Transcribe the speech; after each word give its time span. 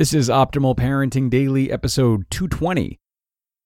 This 0.00 0.14
is 0.14 0.30
Optimal 0.30 0.76
Parenting 0.76 1.28
Daily, 1.28 1.70
episode 1.70 2.24
220 2.30 2.98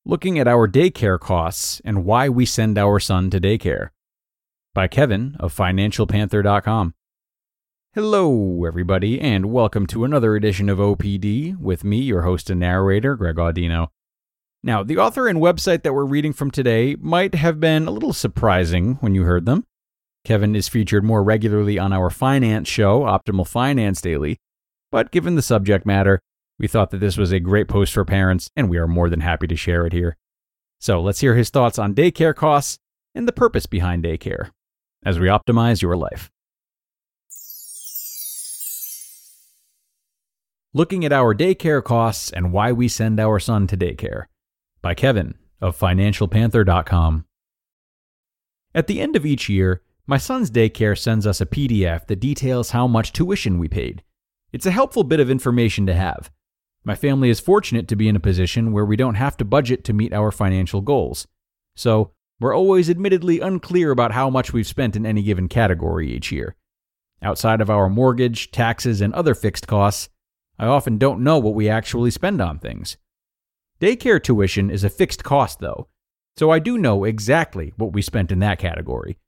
looking 0.05 0.37
at 0.37 0.49
our 0.49 0.67
daycare 0.67 1.17
costs 1.17 1.81
and 1.85 2.05
why 2.05 2.29
we 2.29 2.45
send 2.45 2.77
our 2.77 2.99
son 2.99 3.31
to 3.31 3.41
daycare. 3.41 3.91
By 4.75 4.89
Kevin 4.89 5.37
of 5.39 5.55
FinancialPanther.com. 5.55 6.95
Hello, 7.95 8.65
everybody, 8.65 9.21
and 9.21 9.53
welcome 9.53 9.87
to 9.87 10.03
another 10.03 10.35
edition 10.35 10.69
of 10.69 10.79
OPD 10.79 11.57
with 11.57 11.85
me, 11.85 11.99
your 11.99 12.23
host 12.23 12.51
and 12.51 12.59
narrator, 12.59 13.15
Greg 13.15 13.37
Audino. 13.37 13.91
Now, 14.61 14.83
the 14.83 14.99
author 14.99 15.29
and 15.29 15.39
website 15.39 15.85
that 15.85 15.95
we're 15.95 16.05
reading 16.05 16.33
from 16.33 16.51
today 16.51 16.97
might 16.99 17.37
have 17.37 17.61
been 17.61 17.87
a 17.87 17.93
little 17.93 18.13
surprising 18.13 18.95
when 18.95 19.15
you 19.15 19.23
heard 19.23 19.47
them. 19.47 19.67
Kevin 20.25 20.57
is 20.57 20.67
featured 20.67 21.05
more 21.05 21.23
regularly 21.23 21.79
on 21.79 21.93
our 21.93 22.11
finance 22.11 22.67
show, 22.67 23.03
Optimal 23.03 23.47
Finance 23.47 24.01
Daily, 24.01 24.41
but 24.95 25.11
given 25.11 25.35
the 25.35 25.43
subject 25.43 25.85
matter, 25.85 26.21
we 26.57 26.69
thought 26.69 26.93
that 26.93 26.99
this 26.99 27.17
was 27.17 27.33
a 27.33 27.41
great 27.41 27.67
post 27.67 27.93
for 27.93 28.05
parents, 28.05 28.49
and 28.55 28.71
we 28.71 28.79
are 28.79 28.87
more 28.87 29.11
than 29.11 29.23
happy 29.23 29.49
to 29.49 29.57
share 29.57 29.85
it 29.87 29.93
here. 29.93 30.17
So 30.79 31.03
let's 31.03 31.19
hear 31.19 31.35
his 31.35 31.51
thoughts 31.51 31.81
on 31.81 31.97
daycare 31.97 32.33
costs 32.33 32.79
and 33.13 33.27
the 33.27 33.33
purpose 33.33 33.67
behind 33.67 34.05
daycare 34.05 34.51
as 35.05 35.19
we 35.19 35.27
optimize 35.27 35.83
your 35.83 35.97
life. 35.97 36.31
Looking 40.73 41.05
at 41.05 41.13
our 41.13 41.35
daycare 41.35 41.83
costs 41.83 42.31
and 42.31 42.53
why 42.53 42.71
we 42.71 42.87
send 42.87 43.19
our 43.19 43.41
son 43.41 43.67
to 43.67 43.77
daycare 43.77 44.27
by 44.81 44.95
Kevin 44.95 45.35
of 45.61 45.77
FinancialPanther.com. 45.77 47.25
At 48.77 48.87
the 48.87 49.01
end 49.01 49.17
of 49.17 49.27
each 49.27 49.49
year, 49.49 49.83
my 50.07 50.19
son's 50.19 50.53
daycare 50.53 50.97
sends 50.97 51.27
us 51.27 51.41
a 51.41 51.47
PDF 51.47 52.07
that 52.07 52.21
details 52.21 52.71
how 52.71 52.87
much 52.87 53.13
tuition 53.13 53.59
we 53.59 53.67
paid. 53.67 54.05
It's 54.55 54.67
a 54.67 54.71
helpful 54.71 55.03
bit 55.03 55.19
of 55.19 55.31
information 55.31 55.85
to 55.87 55.95
have. 55.95 56.31
My 56.85 56.95
family 56.95 57.29
is 57.29 57.41
fortunate 57.41 57.89
to 57.89 57.97
be 57.97 58.07
in 58.07 58.15
a 58.15 58.21
position 58.21 58.71
where 58.71 58.85
we 58.85 58.95
don't 58.95 59.17
have 59.17 59.37
to 59.39 59.45
budget 59.45 59.83
to 59.83 59.93
meet 59.93 60.13
our 60.13 60.31
financial 60.31 60.81
goals. 60.81 61.27
So, 61.75 62.13
we're 62.39 62.55
always 62.55 62.89
admittedly 62.89 63.41
unclear 63.41 63.91
about 63.91 64.13
how 64.13 64.31
much 64.31 64.53
we've 64.53 64.65
spent 64.65 64.95
in 64.95 65.05
any 65.05 65.25
given 65.25 65.49
category 65.49 66.13
each 66.13 66.31
year. 66.31 66.55
Outside 67.21 67.61
of 67.61 67.69
our 67.69 67.89
mortgage, 67.89 68.53
taxes, 68.53 69.01
and 69.01 69.13
other 69.13 69.35
fixed 69.35 69.67
costs, 69.67 70.09
I 70.57 70.67
often 70.67 70.99
don't 70.99 71.25
know 71.25 71.41
what 71.41 71.57
we 71.57 71.69
actually 71.69 72.13
spend 72.13 72.41
on 72.41 72.61
things. 72.61 72.97
Daycare 73.81 74.23
tuition 74.23 74.71
is 74.71 74.85
a 74.85 74.89
fixed 74.89 75.25
cost, 75.25 75.59
though, 75.59 75.89
so 76.37 76.53
I 76.53 76.61
do 76.61 76.79
know 76.79 77.03
exactly 77.03 77.73
what 77.77 77.93
we 77.93 78.03
spent 78.03 78.31
in 78.31 78.39
that 78.39 78.61
category. 78.61 79.19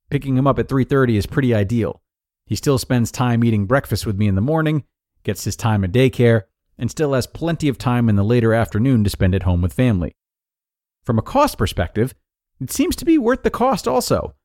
Picking 0.10 0.38
him 0.38 0.48
up 0.48 0.60
at 0.60 0.70
3:30 0.70 1.18
is 1.18 1.26
pretty 1.26 1.54
ideal. 1.54 2.02
He 2.46 2.56
still 2.56 2.78
spends 2.78 3.12
time 3.12 3.44
eating 3.44 3.66
breakfast 3.66 4.06
with 4.06 4.18
me 4.18 4.28
in 4.28 4.36
the 4.36 4.42
morning 4.42 4.84
gets 5.24 5.44
his 5.44 5.56
time 5.56 5.84
at 5.84 5.92
daycare, 5.92 6.44
and 6.78 6.90
still 6.90 7.14
has 7.14 7.28
plenty 7.28 7.68
of 7.68 7.78
time 7.78 8.10
in 8.10 8.16
the 8.16 8.24
later 8.24 8.54
afternoon 8.54 9.04
to 9.04 9.10
spend 9.10 9.36
at 9.36 9.44
home 9.44 9.62
with 9.62 9.74
family. 9.74 10.16
From 11.04 11.20
a 11.20 11.24
cost 11.24 11.58
perspective, 11.58 12.14
it 12.60 12.72
seems 12.72 12.96
to 12.96 13.06
be 13.06 13.18
worth 13.18 13.44
the 13.44 13.50
cost 13.50 13.88
also. 13.88 14.36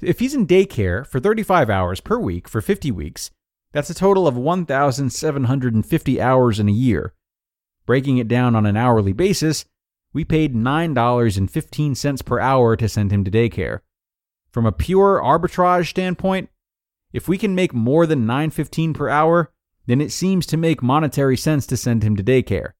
If 0.00 0.18
he's 0.18 0.34
in 0.34 0.46
daycare 0.46 1.06
for 1.06 1.20
35 1.20 1.70
hours 1.70 2.00
per 2.00 2.18
week 2.18 2.48
for 2.48 2.60
50 2.60 2.90
weeks, 2.90 3.30
that's 3.72 3.90
a 3.90 3.94
total 3.94 4.28
of 4.28 4.36
1,750 4.36 6.20
hours 6.20 6.60
in 6.60 6.68
a 6.68 6.72
year. 6.72 7.14
Breaking 7.86 8.18
it 8.18 8.28
down 8.28 8.54
on 8.54 8.66
an 8.66 8.76
hourly 8.76 9.12
basis, 9.12 9.64
we 10.12 10.24
paid 10.24 10.54
$9.15 10.54 12.24
per 12.24 12.38
hour 12.38 12.76
to 12.76 12.88
send 12.88 13.12
him 13.12 13.24
to 13.24 13.30
daycare. 13.30 13.80
From 14.50 14.66
a 14.66 14.72
pure 14.72 15.20
arbitrage 15.20 15.88
standpoint, 15.88 16.50
if 17.12 17.26
we 17.26 17.36
can 17.36 17.54
make 17.54 17.74
more 17.74 18.06
than 18.06 18.26
9.15 18.26 18.94
per 18.94 19.08
hour, 19.08 19.52
then 19.86 20.00
it 20.00 20.12
seems 20.12 20.46
to 20.46 20.56
make 20.56 20.82
monetary 20.82 21.36
sense 21.36 21.66
to 21.66 21.76
send 21.76 22.02
him 22.02 22.16
to 22.16 22.22
daycare. 22.22 22.72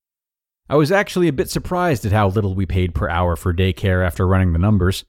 I 0.69 0.77
was 0.77 0.91
actually 0.91 1.29
a 1.29 1.33
bit 1.33 1.51
surprised 1.51 2.07
at 2.07 2.13
how 2.13 2.29
little 2.29 2.55
we 2.55 2.65
paid 2.65 2.95
per 2.95 3.09
hour 3.09 3.37
for 3.37 3.53
daycare 3.53 4.05
after 4.05 4.27
running 4.27 4.53
the 4.53 4.59
numbers. 4.59 5.05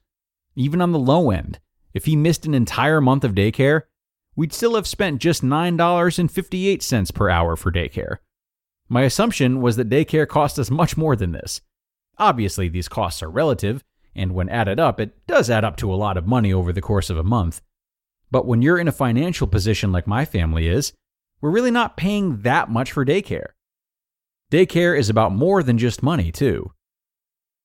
Even 0.54 0.82
on 0.82 0.92
the 0.92 0.98
low 0.98 1.30
end, 1.30 1.58
if 1.94 2.04
he 2.04 2.14
missed 2.14 2.44
an 2.44 2.54
entire 2.54 3.00
month 3.00 3.24
of 3.24 3.34
daycare, 3.34 3.82
we'd 4.34 4.52
still 4.52 4.74
have 4.74 4.86
spent 4.86 5.22
just 5.22 5.42
$9.58 5.42 7.14
per 7.14 7.30
hour 7.30 7.56
for 7.56 7.72
daycare. 7.72 8.18
My 8.88 9.02
assumption 9.02 9.62
was 9.62 9.76
that 9.76 9.88
daycare 9.88 10.28
cost 10.28 10.58
us 10.58 10.70
much 10.70 10.96
more 10.96 11.16
than 11.16 11.32
this. 11.32 11.62
Obviously, 12.18 12.68
these 12.68 12.88
costs 12.88 13.22
are 13.22 13.30
relative, 13.30 13.82
and 14.14 14.32
when 14.32 14.48
added 14.48 14.78
up, 14.78 15.00
it 15.00 15.26
does 15.26 15.50
add 15.50 15.64
up 15.64 15.76
to 15.78 15.92
a 15.92 15.96
lot 15.96 16.16
of 16.16 16.26
money 16.26 16.52
over 16.52 16.72
the 16.72 16.82
course 16.82 17.10
of 17.10 17.18
a 17.18 17.24
month. 17.24 17.62
But 18.30 18.46
when 18.46 18.62
you're 18.62 18.78
in 18.78 18.88
a 18.88 18.92
financial 18.92 19.46
position 19.46 19.90
like 19.90 20.06
my 20.06 20.24
family 20.24 20.68
is, 20.68 20.92
we're 21.46 21.52
really 21.52 21.70
not 21.70 21.96
paying 21.96 22.40
that 22.42 22.68
much 22.68 22.90
for 22.90 23.04
daycare. 23.06 23.50
Daycare 24.50 24.98
is 24.98 25.08
about 25.08 25.30
more 25.30 25.62
than 25.62 25.78
just 25.78 26.02
money, 26.02 26.32
too. 26.32 26.72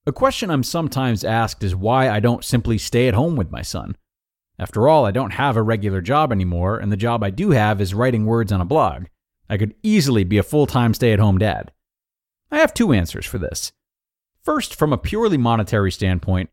A 0.06 0.12
question 0.12 0.52
I'm 0.52 0.62
sometimes 0.62 1.24
asked 1.24 1.64
is 1.64 1.76
why 1.76 2.08
I 2.08 2.20
don't 2.20 2.46
simply 2.46 2.78
stay 2.78 3.08
at 3.08 3.16
home 3.16 3.36
with 3.36 3.50
my 3.50 3.64
son. 3.64 3.98
After 4.60 4.88
all, 4.88 5.08
I 5.08 5.10
don't 5.10 5.32
have 5.32 5.58
a 5.58 5.64
regular 5.64 6.00
job 6.00 6.32
anymore, 6.32 6.78
and 6.78 6.92
the 6.92 6.96
job 6.96 7.24
I 7.24 7.32
do 7.32 7.50
have 7.50 7.82
is 7.82 7.96
writing 7.96 8.28
words 8.28 8.52
on 8.52 8.62
a 8.62 8.66
blog. 8.66 9.06
I 9.50 9.58
could 9.58 9.74
easily 9.82 10.24
be 10.26 10.38
a 10.38 10.44
full 10.44 10.68
time 10.68 10.94
stay 10.94 11.12
at 11.12 11.20
home 11.20 11.40
dad. 11.40 11.72
I 12.52 12.60
have 12.60 12.76
two 12.76 12.94
answers 12.94 13.26
for 13.26 13.40
this. 13.40 13.72
First, 14.44 14.76
from 14.76 14.94
a 14.94 14.98
purely 15.00 15.38
monetary 15.38 15.92
standpoint, 15.92 16.52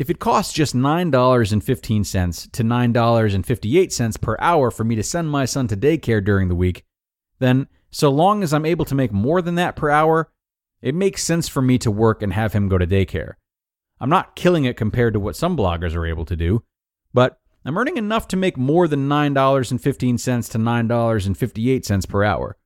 if 0.00 0.08
it 0.08 0.18
costs 0.18 0.54
just 0.54 0.74
$9.15 0.74 2.52
to 2.52 2.64
$9.58 2.64 4.20
per 4.22 4.36
hour 4.40 4.70
for 4.70 4.82
me 4.82 4.94
to 4.94 5.02
send 5.02 5.28
my 5.28 5.44
son 5.44 5.68
to 5.68 5.76
daycare 5.76 6.24
during 6.24 6.48
the 6.48 6.54
week, 6.54 6.86
then 7.38 7.68
so 7.90 8.08
long 8.08 8.42
as 8.42 8.54
I'm 8.54 8.64
able 8.64 8.86
to 8.86 8.94
make 8.94 9.12
more 9.12 9.42
than 9.42 9.56
that 9.56 9.76
per 9.76 9.90
hour, 9.90 10.32
it 10.80 10.94
makes 10.94 11.22
sense 11.22 11.48
for 11.48 11.60
me 11.60 11.76
to 11.76 11.90
work 11.90 12.22
and 12.22 12.32
have 12.32 12.54
him 12.54 12.66
go 12.66 12.78
to 12.78 12.86
daycare. 12.86 13.34
I'm 14.00 14.08
not 14.08 14.36
killing 14.36 14.64
it 14.64 14.78
compared 14.78 15.12
to 15.12 15.20
what 15.20 15.36
some 15.36 15.54
bloggers 15.54 15.94
are 15.94 16.06
able 16.06 16.24
to 16.24 16.36
do, 16.36 16.64
but 17.12 17.38
I'm 17.66 17.76
earning 17.76 17.98
enough 17.98 18.26
to 18.28 18.38
make 18.38 18.56
more 18.56 18.88
than 18.88 19.06
$9.15 19.06 20.50
to 20.50 20.58
$9.58 20.58 22.08
per 22.08 22.24
hour. 22.24 22.56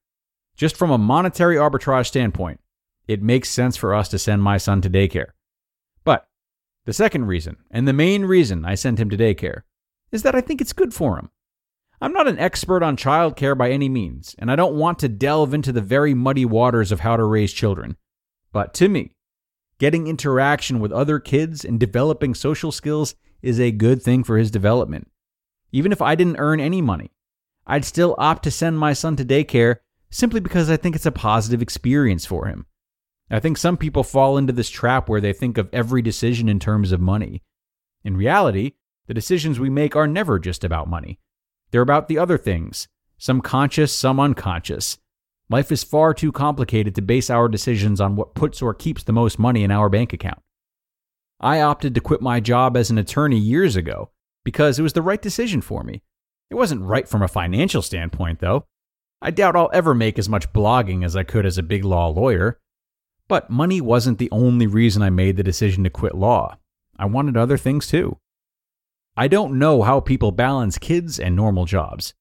Just 0.57 0.77
from 0.77 0.93
a 0.93 0.99
monetary 0.99 1.57
arbitrage 1.57 2.07
standpoint, 2.07 2.61
it 3.09 3.25
makes 3.25 3.51
sense 3.51 3.77
for 3.77 3.93
us 3.93 4.09
to 4.11 4.21
send 4.21 4.41
my 4.41 4.57
son 4.57 4.81
to 4.83 4.89
daycare. 4.89 5.34
The 6.87 6.93
second 6.93 7.27
reason, 7.27 7.57
and 7.71 7.89
the 7.89 7.93
main 7.93 8.25
reason 8.25 8.65
I 8.65 8.75
send 8.75 8.99
him 8.99 9.09
to 9.11 9.17
daycare, 9.17 9.63
is 10.13 10.23
that 10.23 10.35
I 10.35 10.41
think 10.41 10.61
it's 10.61 10.73
good 10.73 10.93
for 10.93 11.19
him. 11.19 11.31
I'm 12.01 12.13
not 12.13 12.29
an 12.29 12.39
expert 12.39 12.83
on 12.83 12.97
childcare 12.97 13.57
by 13.57 13.71
any 13.71 13.89
means, 13.89 14.35
and 14.39 14.51
I 14.51 14.57
don't 14.57 14.77
want 14.77 14.99
to 14.99 15.09
delve 15.09 15.55
into 15.55 15.73
the 15.73 15.81
very 15.81 16.13
muddy 16.13 16.45
waters 16.45 16.93
of 16.93 17.01
how 17.01 17.17
to 17.17 17.25
raise 17.25 17.53
children. 17.53 17.97
But 18.53 18.75
to 18.75 18.89
me, 18.89 19.13
getting 19.79 20.07
interaction 20.07 20.81
with 20.81 20.93
other 20.93 21.19
kids 21.19 21.65
and 21.65 21.81
developing 21.81 22.35
social 22.35 22.71
skills 22.71 23.15
is 23.41 23.59
a 23.59 23.71
good 23.71 24.03
thing 24.03 24.23
for 24.23 24.37
his 24.37 24.51
development. 24.51 25.11
Even 25.73 25.93
if 25.93 26.03
I 26.03 26.15
didn't 26.15 26.37
earn 26.39 26.61
any 26.61 26.83
money, 26.83 27.11
I'd 27.67 27.85
still 27.85 28.15
opt 28.19 28.43
to 28.45 28.51
send 28.51 28.79
my 28.79 28.93
son 28.93 29.17
to 29.17 29.25
daycare 29.25 29.77
simply 30.11 30.41
because 30.41 30.69
I 30.69 30.77
think 30.77 30.95
it's 30.95 31.07
a 31.07 31.13
positive 31.13 31.63
experience 31.63 32.27
for 32.27 32.47
him. 32.47 32.67
I 33.35 33.41
think 33.41 33.59
some 33.59 33.77
people 33.77 34.05
fall 34.05 34.39
into 34.39 34.53
this 34.53 34.71
trap 34.71 35.09
where 35.09 35.21
they 35.21 35.33
think 35.33 35.59
of 35.59 35.69
every 35.73 36.03
decision 36.03 36.49
in 36.49 36.59
terms 36.59 36.93
of 36.93 37.01
money. 37.01 37.43
In 38.05 38.17
reality, 38.17 38.73
the 39.07 39.15
decisions 39.15 39.59
we 39.59 39.71
make 39.71 39.97
are 39.97 40.07
never 40.07 40.39
just 40.39 40.65
about 40.65 40.89
money. 40.89 41.19
They're 41.71 41.83
about 41.83 42.09
the 42.09 42.19
other 42.19 42.39
things, 42.39 42.89
some 43.19 43.41
conscious, 43.41 43.93
some 43.95 44.21
unconscious, 44.21 44.99
Life 45.51 45.71
is 45.71 45.85
far 45.85 46.15
too 46.15 46.33
complicated 46.33 46.95
to 46.95 47.03
base 47.03 47.29
our 47.29 47.49
decisions 47.49 48.01
on 48.01 48.17
what 48.17 48.35
puts 48.35 48.63
or 48.63 48.73
keeps 48.73 49.03
the 49.03 49.13
most 49.13 49.39
money 49.39 49.63
in 49.63 49.71
our 49.71 49.91
bank 49.91 50.13
account. 50.13 50.41
I 51.39 51.61
opted 51.61 51.95
to 51.95 52.01
quit 52.01 52.23
my 52.23 52.41
job 52.41 52.77
as 52.77 52.91
an 52.91 52.97
attorney 52.97 53.39
years 53.39 53.77
ago 53.77 54.11
because 54.43 54.79
it 54.79 54.83
was 54.83 54.95
the 54.95 55.03
right 55.03 55.21
decision 55.21 55.61
for 55.61 55.83
me. 55.83 56.03
It 56.51 56.55
wasn't 56.55 56.83
right 56.83 57.07
from 57.07 57.23
a 57.23 57.29
financial 57.29 57.83
standpoint, 57.83 58.41
though. 58.41 58.67
I 59.21 59.31
doubt 59.31 59.57
I'll 59.57 59.71
ever 59.73 59.95
make 59.95 60.19
as 60.19 60.29
much 60.29 60.53
blogging 60.53 61.05
as 61.05 61.15
I 61.15 61.25
could 61.25 61.45
as 61.45 61.59
a 61.59 61.63
big 61.63 61.85
law 61.85 62.09
lawyer. 62.09 62.59
But 63.29 63.51
money 63.51 63.81
wasn't 63.81 64.19
the 64.19 64.31
only 64.31 64.67
reason 64.67 65.03
I 65.03 65.11
made 65.11 65.37
the 65.37 65.43
decision 65.43 65.85
to 65.85 65.91
quit 65.91 66.15
law. 66.15 66.59
I 66.99 67.07
wanted 67.07 67.37
other 67.37 67.57
things 67.57 67.87
too. 67.87 68.19
I 69.17 69.29
don't 69.29 69.59
know 69.59 69.83
how 69.83 70.01
people 70.01 70.33
balance 70.33 70.77
kids 70.79 71.19
and 71.19 71.35
normal 71.35 71.65
jobs. 71.65 72.15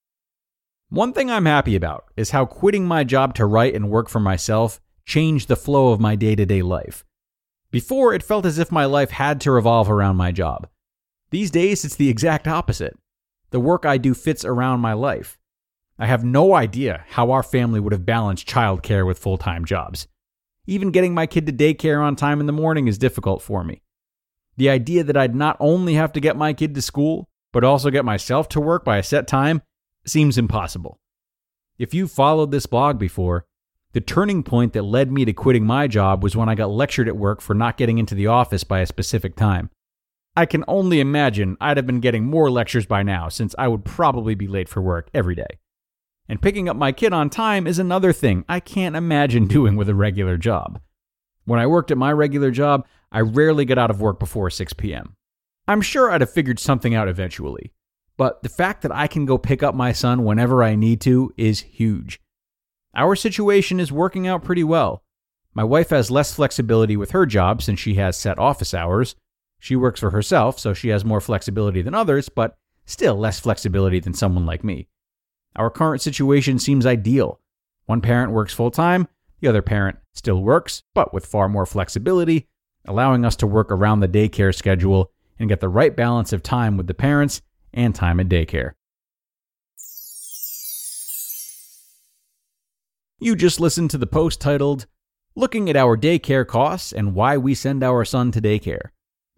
One 0.89 1.11
thing 1.11 1.31
I'm 1.31 1.45
happy 1.45 1.75
about 1.75 2.05
is 2.15 2.29
how 2.29 2.45
quitting 2.45 2.85
my 2.85 3.03
job 3.03 3.33
to 3.35 3.45
write 3.45 3.73
and 3.73 3.89
work 3.89 4.09
for 4.09 4.19
myself 4.19 4.79
changed 5.05 5.47
the 5.47 5.55
flow 5.55 5.91
of 5.91 5.99
my 5.99 6.15
day 6.15 6.35
to 6.35 6.45
day 6.45 6.61
life. 6.61 7.03
Before, 7.71 8.13
it 8.13 8.21
felt 8.21 8.45
as 8.45 8.59
if 8.59 8.71
my 8.71 8.85
life 8.85 9.09
had 9.09 9.41
to 9.41 9.51
revolve 9.51 9.89
around 9.89 10.15
my 10.15 10.31
job. 10.31 10.67
These 11.31 11.49
days, 11.49 11.83
it's 11.83 11.95
the 11.95 12.09
exact 12.09 12.47
opposite. 12.47 12.95
The 13.49 13.59
work 13.59 13.85
I 13.85 13.97
do 13.97 14.13
fits 14.13 14.45
around 14.45 14.81
my 14.81 14.93
life. 14.93 15.39
I 15.97 16.05
have 16.05 16.23
no 16.23 16.53
idea 16.53 17.05
how 17.09 17.31
our 17.31 17.41
family 17.41 17.79
would 17.79 17.91
have 17.91 18.05
balanced 18.05 18.47
childcare 18.47 19.05
with 19.05 19.17
full 19.17 19.39
time 19.39 19.65
jobs. 19.65 20.07
Even 20.65 20.91
getting 20.91 21.13
my 21.13 21.25
kid 21.25 21.45
to 21.45 21.51
daycare 21.51 22.01
on 22.01 22.15
time 22.15 22.39
in 22.39 22.45
the 22.45 22.53
morning 22.53 22.87
is 22.87 22.97
difficult 22.97 23.41
for 23.41 23.63
me. 23.63 23.81
The 24.55 24.69
idea 24.69 25.03
that 25.03 25.17
I'd 25.17 25.35
not 25.35 25.57
only 25.59 25.95
have 25.95 26.13
to 26.13 26.19
get 26.19 26.37
my 26.37 26.53
kid 26.53 26.73
to 26.75 26.81
school, 26.81 27.27
but 27.51 27.63
also 27.63 27.89
get 27.89 28.05
myself 28.05 28.47
to 28.49 28.61
work 28.61 28.85
by 28.85 28.97
a 28.97 29.03
set 29.03 29.27
time 29.27 29.61
seems 30.05 30.37
impossible. 30.37 30.99
If 31.77 31.93
you 31.93 32.07
followed 32.07 32.51
this 32.51 32.65
blog 32.65 32.97
before, 32.97 33.45
the 33.93 34.01
turning 34.01 34.41
point 34.41 34.73
that 34.73 34.83
led 34.83 35.11
me 35.11 35.25
to 35.25 35.33
quitting 35.33 35.65
my 35.65 35.87
job 35.87 36.23
was 36.23 36.35
when 36.35 36.49
I 36.49 36.55
got 36.55 36.71
lectured 36.71 37.07
at 37.07 37.17
work 37.17 37.41
for 37.41 37.53
not 37.53 37.77
getting 37.77 37.97
into 37.97 38.15
the 38.15 38.27
office 38.27 38.63
by 38.63 38.79
a 38.79 38.85
specific 38.85 39.35
time. 39.35 39.69
I 40.35 40.45
can 40.45 40.63
only 40.67 40.99
imagine 40.99 41.57
I'd 41.61 41.77
have 41.77 41.85
been 41.85 41.99
getting 41.99 42.25
more 42.25 42.49
lectures 42.49 42.85
by 42.85 43.03
now 43.03 43.29
since 43.29 43.53
I 43.57 43.67
would 43.67 43.85
probably 43.85 44.33
be 44.33 44.47
late 44.47 44.69
for 44.69 44.81
work 44.81 45.09
every 45.13 45.35
day. 45.35 45.59
And 46.29 46.41
picking 46.41 46.69
up 46.69 46.77
my 46.77 46.91
kid 46.91 47.13
on 47.13 47.29
time 47.29 47.67
is 47.67 47.79
another 47.79 48.13
thing 48.13 48.45
I 48.47 48.59
can't 48.59 48.95
imagine 48.95 49.47
doing 49.47 49.75
with 49.75 49.89
a 49.89 49.95
regular 49.95 50.37
job. 50.37 50.79
When 51.45 51.59
I 51.59 51.67
worked 51.67 51.91
at 51.91 51.97
my 51.97 52.11
regular 52.11 52.51
job, 52.51 52.87
I 53.11 53.19
rarely 53.21 53.65
got 53.65 53.77
out 53.77 53.91
of 53.91 54.01
work 54.01 54.19
before 54.19 54.49
6 54.49 54.73
p.m. 54.73 55.15
I'm 55.67 55.81
sure 55.81 56.09
I'd 56.09 56.21
have 56.21 56.31
figured 56.31 56.59
something 56.59 56.95
out 56.95 57.07
eventually, 57.07 57.73
but 58.17 58.43
the 58.43 58.49
fact 58.49 58.81
that 58.81 58.91
I 58.91 59.07
can 59.07 59.25
go 59.25 59.37
pick 59.37 59.63
up 59.63 59.75
my 59.75 59.91
son 59.91 60.23
whenever 60.23 60.63
I 60.63 60.75
need 60.75 61.01
to 61.01 61.33
is 61.37 61.61
huge. 61.61 62.19
Our 62.95 63.15
situation 63.15 63.79
is 63.79 63.91
working 63.91 64.27
out 64.27 64.43
pretty 64.43 64.63
well. 64.63 65.03
My 65.53 65.63
wife 65.63 65.89
has 65.89 66.11
less 66.11 66.33
flexibility 66.33 66.97
with 66.97 67.11
her 67.11 67.25
job 67.25 67.61
since 67.61 67.79
she 67.79 67.95
has 67.95 68.17
set 68.17 68.39
office 68.39 68.73
hours. 68.73 69.15
She 69.59 69.75
works 69.75 69.99
for 69.99 70.09
herself, 70.09 70.59
so 70.59 70.73
she 70.73 70.89
has 70.89 71.05
more 71.05 71.21
flexibility 71.21 71.81
than 71.81 71.93
others, 71.93 72.29
but 72.29 72.55
still 72.85 73.15
less 73.15 73.39
flexibility 73.39 73.99
than 73.99 74.13
someone 74.13 74.45
like 74.45 74.63
me. 74.63 74.87
Our 75.55 75.69
current 75.69 76.01
situation 76.01 76.59
seems 76.59 76.85
ideal. 76.85 77.39
One 77.85 78.01
parent 78.01 78.31
works 78.31 78.53
full 78.53 78.71
time, 78.71 79.07
the 79.39 79.47
other 79.47 79.61
parent 79.61 79.97
still 80.13 80.41
works, 80.41 80.83
but 80.93 81.13
with 81.13 81.25
far 81.25 81.49
more 81.49 81.65
flexibility, 81.65 82.47
allowing 82.85 83.25
us 83.25 83.35
to 83.37 83.47
work 83.47 83.71
around 83.71 83.99
the 83.99 84.07
daycare 84.07 84.55
schedule 84.55 85.11
and 85.37 85.49
get 85.49 85.59
the 85.59 85.69
right 85.69 85.95
balance 85.95 86.33
of 86.33 86.43
time 86.43 86.77
with 86.77 86.87
the 86.87 86.93
parents 86.93 87.41
and 87.73 87.93
time 87.93 88.19
at 88.19 88.29
daycare. 88.29 88.71
You 93.19 93.35
just 93.35 93.59
listened 93.59 93.89
to 93.91 93.97
the 93.97 94.07
post 94.07 94.41
titled, 94.41 94.85
Looking 95.35 95.69
at 95.69 95.75
Our 95.75 95.97
Daycare 95.97 96.45
Costs 96.45 96.91
and 96.91 97.15
Why 97.15 97.37
We 97.37 97.55
Send 97.55 97.83
Our 97.83 98.05
Son 98.05 98.31
to 98.31 98.41
Daycare 98.41 98.89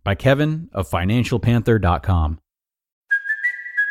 by 0.03 0.15
Kevin 0.15 0.69
of 0.73 0.89
FinancialPanther.com. 0.89 2.39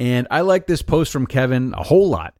And 0.00 0.26
I 0.30 0.42
like 0.42 0.66
this 0.66 0.82
post 0.82 1.12
from 1.12 1.26
Kevin 1.26 1.74
a 1.76 1.82
whole 1.82 2.08
lot. 2.08 2.34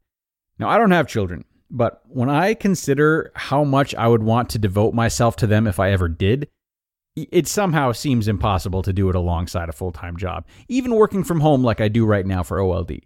Now, 0.59 0.69
I 0.69 0.77
don't 0.77 0.91
have 0.91 1.07
children, 1.07 1.45
but 1.69 2.01
when 2.07 2.29
I 2.29 2.53
consider 2.53 3.31
how 3.35 3.63
much 3.63 3.93
I 3.95 4.07
would 4.07 4.23
want 4.23 4.49
to 4.51 4.59
devote 4.59 4.93
myself 4.93 5.35
to 5.37 5.47
them 5.47 5.67
if 5.67 5.79
I 5.79 5.91
ever 5.91 6.07
did, 6.07 6.49
it 7.15 7.47
somehow 7.47 7.91
seems 7.91 8.27
impossible 8.27 8.81
to 8.83 8.93
do 8.93 9.09
it 9.09 9.15
alongside 9.15 9.69
a 9.69 9.73
full 9.73 9.91
time 9.91 10.17
job, 10.17 10.45
even 10.67 10.95
working 10.95 11.23
from 11.23 11.41
home 11.41 11.63
like 11.63 11.81
I 11.81 11.87
do 11.87 12.05
right 12.05 12.25
now 12.25 12.43
for 12.43 12.59
OLD. 12.59 13.01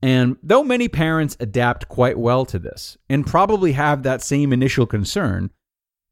And 0.00 0.36
though 0.42 0.64
many 0.64 0.88
parents 0.88 1.36
adapt 1.38 1.88
quite 1.88 2.18
well 2.18 2.44
to 2.46 2.58
this 2.58 2.98
and 3.08 3.26
probably 3.26 3.72
have 3.72 4.02
that 4.02 4.22
same 4.22 4.52
initial 4.52 4.86
concern, 4.86 5.50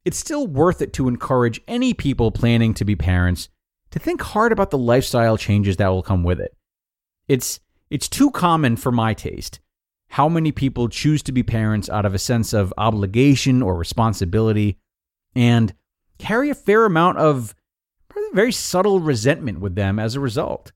it's 0.05 0.19
still 0.19 0.47
worth 0.47 0.81
it 0.81 0.93
to 0.95 1.09
encourage 1.09 1.61
any 1.67 1.93
people 1.93 2.31
planning 2.31 2.73
to 2.75 2.85
be 2.85 2.97
parents 2.97 3.49
to 3.91 3.99
think 3.99 4.23
hard 4.23 4.53
about 4.53 4.71
the 4.71 4.79
lifestyle 4.79 5.37
changes 5.37 5.77
that 5.77 5.89
will 5.89 6.03
come 6.03 6.23
with 6.23 6.41
it. 6.41 6.57
It's 7.31 7.61
it's 7.91 8.09
too 8.09 8.33
common 8.33 8.77
for 8.77 8.91
my 8.91 9.15
taste 9.15 9.61
how 10.09 10.29
many 10.29 10.51
people 10.51 10.89
choose 10.89 11.23
to 11.23 11.31
be 11.31 11.45
parents 11.45 11.89
out 11.89 12.05
of 12.05 12.13
a 12.13 12.19
sense 12.19 12.53
of 12.53 12.75
obligation 12.77 13.63
or 13.63 13.77
responsibility 13.77 14.77
and 15.37 15.73
carry 16.19 16.51
a 16.51 16.55
fair 16.57 16.85
amount 16.85 17.19
of 17.19 17.55
very 18.33 18.51
subtle 18.51 18.99
resentment 18.99 19.61
with 19.61 19.77
them 19.77 20.01
as 20.01 20.17
a 20.17 20.21
result. 20.21 20.73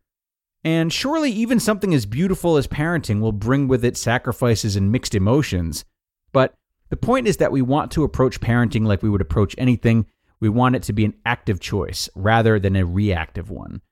And 0.63 0.93
surely, 0.93 1.33
even 1.33 1.59
something 1.59 1.93
as 1.93 2.07
beautiful 2.07 2.57
as 2.57 2.69
parenting 2.69 3.21
will 3.21 3.33
bring 3.33 3.67
with 3.67 3.85
it 3.85 3.97
sacrifices 3.97 4.77
and 4.77 4.93
mixed 4.93 5.17
emotions. 5.17 5.85
But 6.33 6.55
the 6.89 6.97
point 6.97 7.27
is 7.27 7.39
that 7.39 7.51
we 7.51 7.63
want 7.63 7.91
to 7.93 8.05
approach 8.05 8.41
parenting 8.41 8.87
like 8.87 9.03
we 9.03 9.11
would 9.11 9.21
approach 9.21 9.57
anything. 9.59 10.07
We 10.39 10.49
want 10.49 10.77
it 10.77 10.85
to 10.85 10.93
be 10.93 11.05
an 11.05 11.15
active 11.27 11.59
choice 11.59 12.09
rather 12.15 12.61
than 12.61 12.77
a 12.77 12.87
reactive 12.87 13.51
one, 13.51 13.83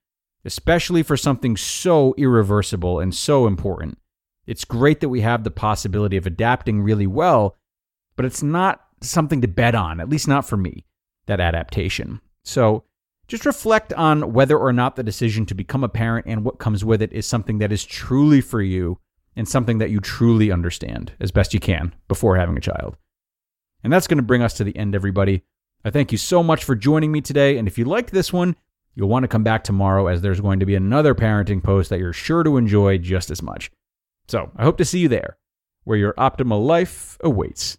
especially 0.44 1.02
for 1.02 1.16
something 1.16 1.56
so 1.56 2.14
irreversible 2.16 3.00
and 3.00 3.14
so 3.14 3.46
important. 3.46 3.98
It's 4.46 4.64
great 4.64 5.00
that 5.00 5.08
we 5.08 5.20
have 5.20 5.44
the 5.44 5.50
possibility 5.50 6.16
of 6.16 6.26
adapting 6.26 6.82
really 6.82 7.06
well, 7.06 7.56
but 8.16 8.24
it's 8.24 8.42
not 8.42 8.84
something 9.00 9.40
to 9.40 9.48
bet 9.48 9.74
on, 9.74 10.00
at 10.00 10.08
least 10.08 10.26
not 10.26 10.46
for 10.46 10.56
me, 10.56 10.84
that 11.26 11.40
adaptation. 11.40 12.20
So, 12.44 12.84
just 13.28 13.46
reflect 13.46 13.92
on 13.94 14.32
whether 14.32 14.58
or 14.58 14.72
not 14.72 14.96
the 14.96 15.02
decision 15.02 15.46
to 15.46 15.54
become 15.54 15.84
a 15.84 15.88
parent 15.88 16.26
and 16.26 16.44
what 16.44 16.58
comes 16.58 16.84
with 16.84 17.00
it 17.00 17.12
is 17.12 17.24
something 17.24 17.58
that 17.58 17.72
is 17.72 17.84
truly 17.84 18.40
for 18.40 18.60
you 18.60 18.98
and 19.36 19.48
something 19.48 19.78
that 19.78 19.90
you 19.90 20.00
truly 20.00 20.50
understand 20.50 21.12
as 21.20 21.30
best 21.30 21.54
you 21.54 21.60
can 21.60 21.94
before 22.08 22.36
having 22.36 22.56
a 22.56 22.60
child. 22.60 22.96
And 23.82 23.92
that's 23.92 24.06
going 24.06 24.18
to 24.18 24.22
bring 24.22 24.42
us 24.42 24.54
to 24.54 24.64
the 24.64 24.76
end, 24.76 24.94
everybody. 24.94 25.44
I 25.84 25.90
thank 25.90 26.12
you 26.12 26.18
so 26.18 26.42
much 26.42 26.64
for 26.64 26.74
joining 26.74 27.10
me 27.10 27.20
today. 27.20 27.56
And 27.58 27.66
if 27.66 27.78
you 27.78 27.84
liked 27.84 28.12
this 28.12 28.32
one, 28.32 28.56
you'll 28.94 29.08
want 29.08 29.24
to 29.24 29.28
come 29.28 29.44
back 29.44 29.64
tomorrow 29.64 30.06
as 30.06 30.20
there's 30.20 30.40
going 30.40 30.60
to 30.60 30.66
be 30.66 30.74
another 30.74 31.14
parenting 31.14 31.62
post 31.62 31.90
that 31.90 31.98
you're 31.98 32.12
sure 32.12 32.42
to 32.42 32.56
enjoy 32.56 32.98
just 32.98 33.30
as 33.30 33.42
much. 33.42 33.70
So 34.28 34.50
I 34.56 34.64
hope 34.64 34.78
to 34.78 34.84
see 34.84 35.00
you 35.00 35.08
there, 35.08 35.36
where 35.84 35.98
your 35.98 36.14
optimal 36.14 36.64
life 36.64 37.18
awaits. 37.22 37.78